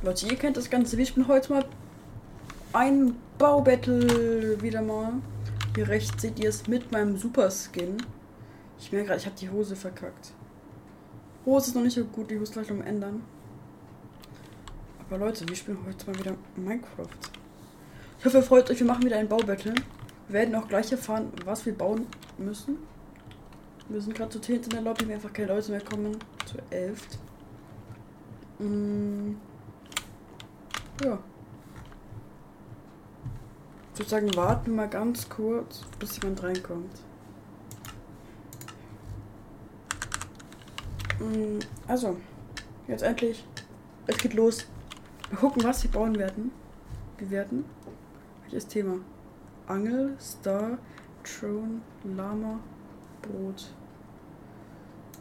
Leute, 0.00 0.28
ihr 0.28 0.36
kennt 0.36 0.56
das 0.56 0.70
Ganze. 0.70 0.96
Wir 0.96 1.06
spielen 1.06 1.26
heute 1.26 1.52
mal 1.52 1.64
ein 2.72 3.16
Baubattle 3.36 4.62
wieder 4.62 4.80
mal. 4.80 5.14
Hier 5.74 5.88
rechts 5.88 6.22
seht 6.22 6.38
ihr 6.38 6.50
es 6.50 6.68
mit 6.68 6.92
meinem 6.92 7.16
Super 7.16 7.50
Skin. 7.50 7.96
Ich 8.78 8.92
merke 8.92 9.08
gerade, 9.08 9.18
ich 9.18 9.26
habe 9.26 9.34
die 9.36 9.50
Hose 9.50 9.74
verkackt. 9.74 10.34
Hose 11.44 11.70
ist 11.70 11.74
noch 11.74 11.82
nicht 11.82 11.94
so 11.94 12.04
gut, 12.04 12.30
die 12.30 12.38
Hose 12.38 12.52
gleich 12.52 12.70
noch 12.70 12.84
ändern. 12.84 13.24
Aber 15.00 15.18
Leute, 15.18 15.48
wir 15.48 15.56
spielen 15.56 15.78
heute 15.84 16.06
mal 16.08 16.16
wieder 16.16 16.36
Minecraft. 16.54 17.08
Ich 18.20 18.24
hoffe, 18.24 18.36
ihr 18.36 18.42
freut 18.44 18.70
euch. 18.70 18.78
Wir 18.78 18.86
machen 18.86 19.04
wieder 19.04 19.16
ein 19.16 19.28
Baubattle. 19.28 19.74
Wir 20.28 20.32
werden 20.32 20.54
auch 20.54 20.68
gleich 20.68 20.92
erfahren, 20.92 21.32
was 21.44 21.66
wir 21.66 21.76
bauen 21.76 22.06
müssen. 22.38 22.78
Wir 23.88 24.00
sind 24.00 24.14
gerade 24.14 24.30
zu 24.30 24.38
10 24.38 24.62
in 24.62 24.70
der 24.70 24.82
Lobby, 24.82 25.08
wenn 25.08 25.16
einfach 25.16 25.32
keine 25.32 25.48
Leute 25.48 25.72
mehr 25.72 25.80
kommen. 25.80 26.16
Zu 26.46 26.58
11. 26.70 27.02
Mm. 28.60 29.47
Ja. 31.04 31.18
Ich 33.92 33.98
würde 34.00 34.10
sagen, 34.10 34.36
warten 34.36 34.66
wir 34.70 34.74
mal 34.76 34.88
ganz 34.88 35.28
kurz, 35.28 35.84
bis 35.98 36.20
jemand 36.20 36.42
reinkommt. 36.42 36.90
Mm, 41.18 41.58
Also, 41.86 42.16
jetzt 42.86 43.02
endlich. 43.02 43.44
Es 44.06 44.18
geht 44.18 44.34
los. 44.34 44.66
Wir 45.30 45.38
gucken, 45.38 45.62
was 45.64 45.82
wir 45.82 45.90
bauen 45.90 46.16
werden. 46.16 46.52
Wir 47.18 47.30
werden. 47.30 47.64
Welches 48.42 48.66
Thema? 48.66 48.98
Angel, 49.66 50.16
Star, 50.20 50.78
Throne, 51.24 51.80
Lama, 52.04 52.60
Brot. 53.20 53.70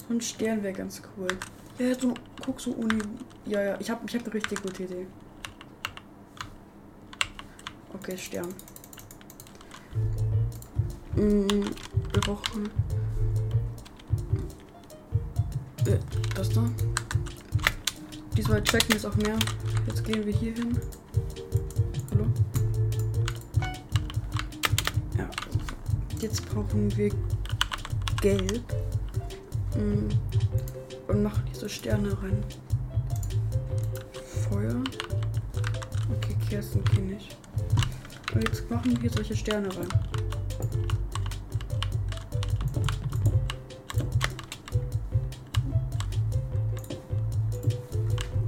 So 0.08 0.14
ein 0.14 0.22
Stern 0.22 0.64
wäre 0.64 0.74
ganz 0.74 1.02
cool. 1.18 1.28
Ja, 1.80 1.94
so, 1.96 2.14
guck 2.46 2.62
so 2.62 2.72
Uni. 2.72 3.00
Ja, 3.46 3.62
ja, 3.62 3.78
ich 3.80 3.90
habe 3.90 4.02
ich 4.08 4.16
hab 4.16 4.24
eine 4.24 4.34
richtig 4.34 4.62
gute 4.62 4.84
Idee. 4.84 5.08
Okay, 7.94 8.18
Stern. 8.18 8.54
Mm, 11.16 11.48
wir 11.48 12.22
brauchen. 12.22 12.70
Äh, 15.86 15.98
das 16.36 16.50
da. 16.50 16.70
Diesmal 18.36 18.64
checken 18.64 18.90
wir 18.90 18.98
es 18.98 19.06
auch 19.06 19.16
mehr. 19.16 19.38
Jetzt 19.88 20.04
gehen 20.04 20.26
wir 20.26 20.34
hier 20.34 20.54
hin. 20.54 20.78
Hallo? 22.12 22.26
Ja. 25.18 25.30
Jetzt 26.20 26.46
brauchen 26.50 26.96
wir 26.96 27.12
Gelb. 28.22 28.64
Mm, 29.76 30.10
Und 31.08 31.24
machen 31.24 31.44
diese 31.52 31.68
Sterne 31.70 32.12
rein. 32.22 32.44
Feuer. 34.50 34.84
Okay, 36.16 36.36
Kerzen 36.50 36.84
kenne 36.84 37.14
ich. 37.16 37.30
Jetzt 38.40 38.70
machen 38.70 38.92
wir 38.92 39.00
hier 39.00 39.10
solche 39.10 39.36
Sterne 39.36 39.68
rein. 39.68 39.88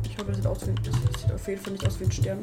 Ich 0.04 0.18
hoffe, 0.18 0.32
das 0.32 0.38
sieht, 0.38 0.48
aus 0.48 0.68
wie, 0.68 0.76
das 0.76 1.22
sieht 1.22 1.32
auf 1.32 1.48
jeden 1.48 1.62
Fall 1.62 1.74
nicht 1.74 1.88
aus 1.88 2.00
wie 2.00 2.04
ein 2.06 2.12
Stern. 2.12 2.40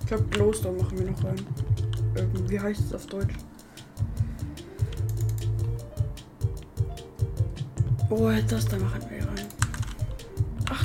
Ich 0.00 0.06
glaube, 0.06 0.24
Glowstone 0.24 0.82
machen 0.82 0.98
wir 0.98 1.10
noch 1.10 1.24
rein. 1.24 1.46
Wie 2.46 2.60
heißt 2.60 2.80
es 2.82 2.92
auf 2.92 3.06
Deutsch? 3.06 3.34
Oh, 8.10 8.30
das 8.48 8.66
da 8.66 8.76
machen 8.78 9.00
wir. 9.10 9.23
Ach, 9.23 9.23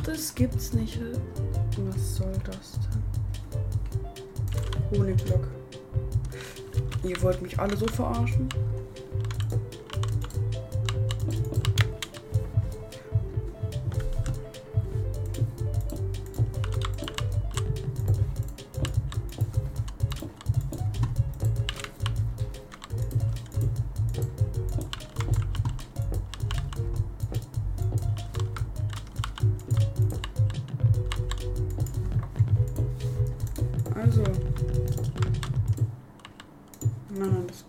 das 0.09 0.33
gibt's 0.33 0.73
nicht. 0.73 0.99
Was 1.77 2.15
soll 2.15 2.33
das 2.43 2.79
denn? 2.91 4.99
Honigblock. 4.99 5.47
Ihr 7.03 7.21
wollt 7.21 7.41
mich 7.41 7.59
alle 7.59 7.77
so 7.77 7.85
verarschen? 7.87 8.49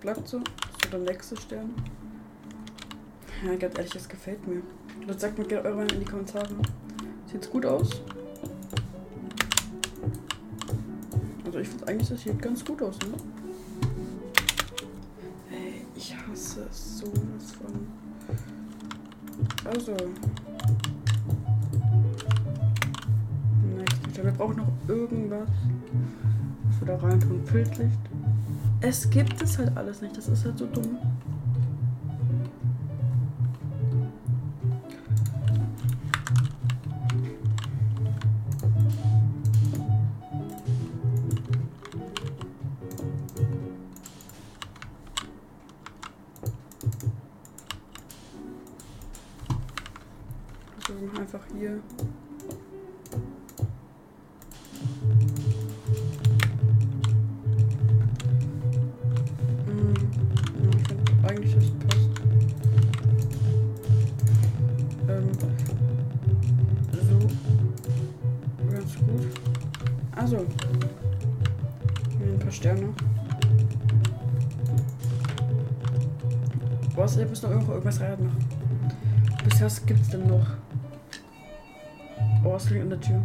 Bleibt 0.00 0.26
so. 0.26 0.38
Ist 0.38 0.92
der 0.92 0.98
nächste 1.00 1.36
Stern. 1.36 1.74
Ja, 3.44 3.54
ganz 3.56 3.76
ehrlich, 3.76 3.92
das 3.92 4.08
gefällt 4.08 4.46
mir. 4.46 4.62
Leute, 5.06 5.18
sagt 5.18 5.38
mir 5.38 5.44
gerne 5.44 5.68
eure 5.68 5.76
Meinung 5.76 5.90
in 5.90 6.00
die 6.00 6.06
Kommentare. 6.06 6.48
Sieht's 7.30 7.50
gut 7.50 7.64
aus? 7.64 8.02
Also 11.44 11.58
ich 11.58 11.68
finde 11.68 11.88
eigentlich, 11.88 12.08
das 12.08 12.20
sieht 12.22 12.40
ganz 12.40 12.64
gut 12.64 12.82
aus, 12.82 12.98
ne? 13.00 13.14
Ey, 15.50 15.86
ich 15.94 16.16
hasse 16.16 16.66
so 16.70 17.06
was 17.06 17.52
von. 17.52 17.88
Also. 19.64 19.96
Next. 23.76 24.24
Wir 24.24 24.32
brauchen 24.32 24.56
noch 24.56 24.68
irgendwas. 24.88 25.48
Was 26.68 26.80
wir 26.80 26.86
da 26.86 26.96
rein 26.96 27.20
tun. 27.20 27.42
Filzlicht. 27.46 28.09
Es 28.82 29.08
gibt 29.10 29.40
es 29.42 29.58
halt 29.58 29.76
alles 29.76 30.00
nicht. 30.00 30.16
Das 30.16 30.26
ist 30.26 30.44
halt 30.44 30.58
so 30.58 30.66
dumm. 30.66 30.98
Also 50.76 51.20
einfach 51.20 51.40
hier. 51.52 51.80
Was? 76.96 77.16
Ihr 77.16 77.26
müsst 77.26 77.42
noch 77.42 77.50
irgendwo 77.50 77.72
irgendwas 77.72 78.00
reinmachen. 78.00 78.44
Bis 79.44 79.62
was 79.62 79.86
gibt's 79.86 80.08
denn 80.10 80.26
noch? 80.26 80.46
Oh, 82.44 82.54
es 82.56 82.70
liegt 82.70 82.82
an 82.82 82.90
der 82.90 83.00
Tür. 83.00 83.22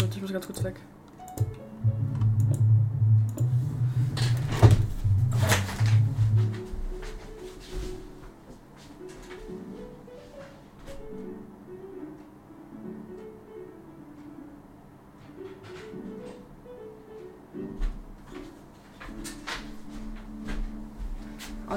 Leute, 0.00 0.14
ich 0.14 0.22
muss 0.22 0.32
ganz 0.32 0.46
kurz 0.46 0.62
weg. 0.64 0.80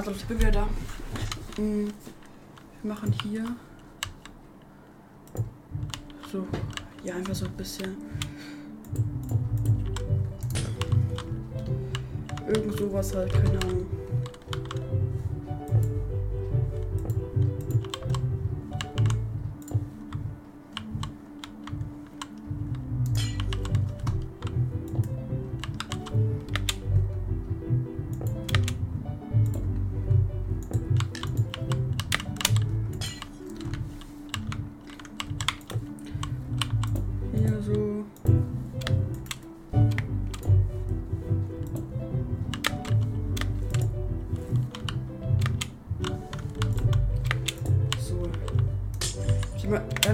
Also, 0.04 0.16
ich 0.16 0.24
bin 0.24 0.40
wieder 0.40 0.50
da. 0.50 0.68
Mm, 1.62 1.86
Wir 2.82 2.92
machen 2.92 3.14
hier 3.22 3.54
so, 6.32 6.44
ja, 7.04 7.14
einfach 7.14 7.36
so 7.36 7.44
ein 7.44 7.52
bisschen 7.52 7.96
irgend 12.48 12.76
sowas 12.76 13.14
halt, 13.14 13.32
keine 13.32 13.60
Ahnung. 13.60 13.81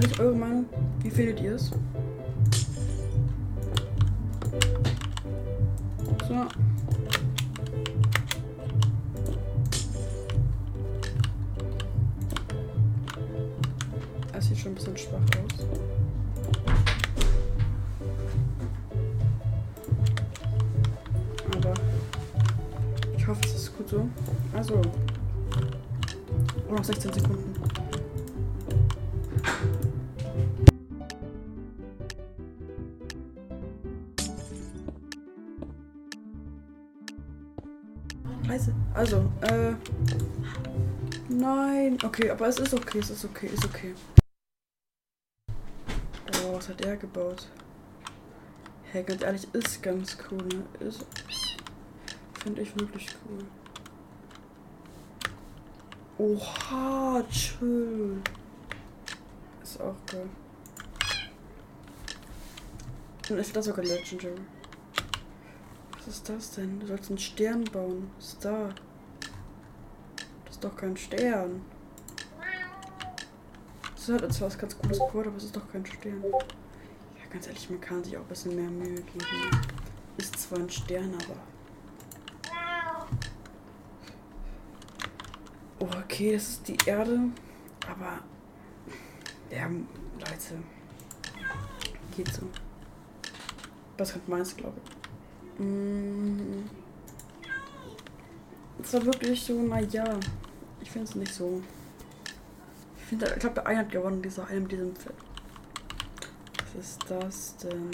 Ehrlich 0.01 0.19
eure 0.19 0.35
Meinung, 0.35 0.65
wie 1.01 1.09
findet 1.09 1.41
ihr 1.41 1.55
es? 1.55 1.71
So. 6.27 6.45
Es 14.31 14.47
sieht 14.47 14.57
schon 14.57 14.71
ein 14.71 14.75
bisschen 14.75 14.97
schwach 14.97 15.19
aus. 15.19 15.67
Aber 21.57 21.73
ich 23.17 23.27
hoffe, 23.27 23.41
es 23.43 23.53
ist 23.53 23.77
gut 23.77 23.89
so. 23.89 24.07
Also. 24.55 24.81
Oh, 26.69 26.73
noch 26.73 26.83
16 26.85 27.11
Sekunden. 27.11 27.88
Scheiße. 38.49 38.73
Also, 38.95 39.31
äh. 39.41 39.73
Nein. 41.29 41.99
Okay, 42.03 42.31
aber 42.31 42.47
es 42.47 42.57
ist 42.57 42.73
okay, 42.73 42.97
es 42.97 43.11
ist 43.11 43.23
okay, 43.23 43.45
ist 43.45 43.63
okay. 43.63 43.93
Oh, 46.43 46.55
was 46.55 46.67
hat 46.67 46.81
er 46.81 46.97
gebaut? 46.97 47.47
Hey, 48.91 49.03
ganz 49.03 49.21
ehrlich, 49.21 49.47
ist 49.53 49.83
ganz 49.83 50.17
cool, 50.31 50.43
ne? 50.47 50.65
Ist. 50.79 51.05
Finde 52.43 52.63
ich 52.63 52.75
wirklich 52.79 53.09
cool. 53.23 53.45
Oha, 56.17 57.21
chill. 57.29 58.19
Ist 59.61 59.79
auch 59.79 59.95
geil. 60.07 60.27
Und 63.29 63.37
ist 63.37 63.55
das 63.55 63.65
sogar 63.65 63.85
Legendary? 63.85 64.41
Was 65.99 66.07
ist 66.07 66.29
das 66.29 66.51
denn? 66.51 66.79
Du 66.79 66.87
sollst 66.87 67.09
einen 67.09 67.19
Stern 67.19 67.65
bauen. 67.65 68.09
Ist 68.17 68.43
da? 68.43 68.69
Das 70.45 70.55
ist 70.55 70.63
doch 70.63 70.75
kein 70.75 70.95
Stern. 70.95 71.61
Das 73.95 74.07
hat 74.07 74.33
zwar 74.33 74.47
was 74.47 74.57
ganz 74.57 74.77
cooles 74.77 74.97
Code, 74.97 75.27
aber 75.27 75.37
es 75.37 75.43
ist 75.43 75.55
doch 75.55 75.69
kein 75.71 75.85
Stern. 75.85 76.23
Ja, 76.23 77.25
ganz 77.29 77.47
ehrlich, 77.47 77.69
man 77.69 77.81
kann 77.81 78.03
sich 78.03 78.17
auch 78.17 78.21
ein 78.21 78.27
bisschen 78.27 78.55
mehr 78.55 78.69
Mühe 78.69 78.95
geben. 79.01 79.25
Ist 80.17 80.39
zwar 80.39 80.59
ein 80.59 80.69
Stern, 80.69 81.13
aber. 81.25 81.35
Oh, 85.79 85.89
okay, 86.03 86.33
das 86.33 86.49
ist 86.49 86.67
die 86.67 86.77
Erde. 86.85 87.19
Aber. 87.87 88.19
Ja, 89.51 89.67
Leute. 89.67 90.63
Geht 92.15 92.33
so. 92.33 92.43
Das 93.97 94.13
kommt 94.13 94.29
meins, 94.29 94.55
glaube 94.55 94.79
ich. 94.83 94.98
Mm. 95.59 96.63
Es 98.81 98.93
war 98.93 99.05
wirklich 99.05 99.43
so, 99.43 99.61
naja. 99.61 100.17
Ich 100.81 100.89
finde 100.89 101.07
es 101.07 101.15
nicht 101.15 101.33
so. 101.33 101.61
Ich 102.97 103.03
finde, 103.03 103.27
ich 103.33 103.39
glaube, 103.39 103.55
der 103.55 103.67
eine 103.67 103.79
hat 103.79 103.91
gewonnen, 103.91 104.21
dieser 104.21 104.47
eine 104.47 104.61
mit 104.61 104.71
diesem 104.71 104.95
Film. 104.95 105.15
Was 106.73 106.85
ist 106.85 106.99
das 107.09 107.57
denn? 107.57 107.91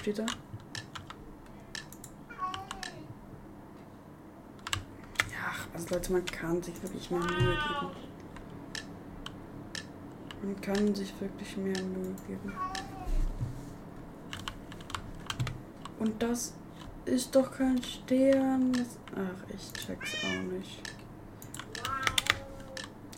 Steht 0.00 0.18
da? 0.18 0.26
Ja, 5.30 5.52
also 5.72 5.94
Leute, 5.94 6.12
man 6.12 6.24
kann 6.24 6.62
sich 6.62 6.82
wirklich 6.82 7.10
mehr 7.10 7.20
Mühe 7.20 7.28
geben. 7.28 7.90
Man 10.42 10.60
kann 10.60 10.94
sich 10.94 11.12
wirklich 11.20 11.56
mehr 11.56 11.82
Mühe 11.82 12.14
geben. 12.26 12.52
Und 15.98 16.22
das 16.22 16.54
ist 17.04 17.34
doch 17.34 17.50
kein 17.52 17.82
Stern. 17.82 18.72
Das- 18.72 18.98
Ach, 19.14 19.54
ich 19.54 19.72
check's 19.84 20.12
auch 20.24 20.52
nicht. 20.52 20.82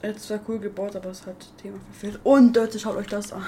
Hat 0.02 0.20
zwar 0.20 0.38
cool 0.48 0.58
gebaut, 0.60 0.94
aber 0.94 1.10
es 1.10 1.26
hat 1.26 1.48
Thema 1.60 1.78
verfehlt. 1.90 2.20
Und 2.22 2.54
Leute, 2.56 2.78
schaut 2.78 2.96
euch 2.96 3.08
das 3.08 3.32
an. 3.32 3.44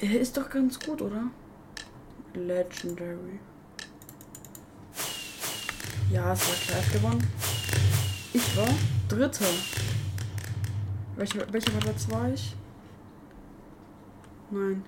Er 0.00 0.20
ist 0.20 0.36
doch 0.36 0.48
ganz 0.50 0.78
gut, 0.78 1.00
oder? 1.00 1.24
Legendary. 2.34 3.40
Ja, 6.12 6.32
es 6.32 6.40
war 6.48 6.54
Clive 6.82 6.98
gewonnen. 6.98 7.26
Ich 8.32 8.56
war 8.56 8.68
Dritter. 9.08 9.44
Welcher, 11.16 11.52
welcher 11.52 11.72
Platz 11.72 12.08
war 12.10 12.28
ich? 12.32 12.54
Nein. 14.50 14.84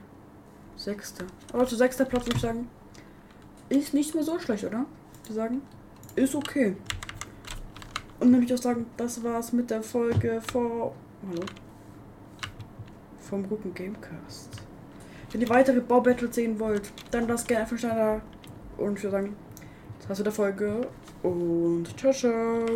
Sechster. 0.83 1.27
Aber 1.53 1.67
zu 1.67 1.77
sechster 1.77 2.05
Platz 2.05 2.27
würde 2.27 2.37
ich 2.37 2.43
sagen, 2.43 2.69
ist 3.69 3.95
nicht 3.95 4.15
mehr 4.15 4.25
so 4.25 4.39
schlecht, 4.41 4.65
oder? 4.65 4.85
Wir 5.27 5.35
sagen, 5.35 5.63
ist 6.17 6.35
okay. 6.35 6.77
Und 8.19 8.33
dann 8.33 8.43
ich 8.43 8.53
auch 8.53 8.59
sagen, 8.59 8.87
das 8.97 9.23
war's 9.23 9.53
mit 9.53 9.71
der 9.71 9.83
Folge 9.83 10.41
vor. 10.53 10.95
Hallo? 11.29 11.43
Vom 13.21 13.45
Rücken 13.45 13.73
Gamecast. 13.73 14.51
Wenn 15.31 15.41
ihr 15.41 15.49
weitere 15.49 15.81
Baubattles 15.81 16.35
sehen 16.35 16.59
wollt, 16.59 16.93
dann 17.13 17.29
lasst 17.29 17.47
gerne 17.47 17.63
einfach 17.63 17.79
schneller. 17.79 18.21
Und 18.77 18.99
ich 18.99 19.05
würde 19.05 19.17
sagen, 19.17 19.37
das 20.01 20.09
war's 20.09 20.19
mit 20.19 20.27
der 20.27 20.33
Folge. 20.33 20.89
Und 21.23 21.97
ciao, 21.97 22.13
ciao. 22.13 22.67